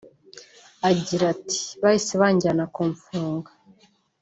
Agira 0.89 1.23
ati 1.33 1.59
“Bahise 1.81 2.13
banjyana 2.21 2.63
kumfunga 2.75 3.51